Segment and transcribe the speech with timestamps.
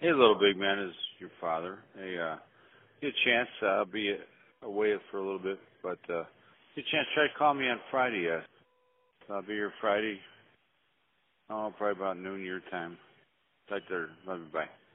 [0.00, 1.78] Hey, little big man is your father.
[1.96, 2.36] Hey, uh,
[3.00, 3.48] get a chance.
[3.62, 4.16] Uh, I'll be
[4.62, 6.24] away for a little bit, but uh,
[6.76, 7.06] get a chance.
[7.14, 8.28] Try to call me on Friday.
[8.30, 8.40] Uh,
[9.32, 10.20] I'll be here Friday.
[11.50, 12.98] Oh, probably about noon your time.
[13.70, 14.08] Right there.
[14.26, 14.46] Love you.
[14.52, 14.85] Bye.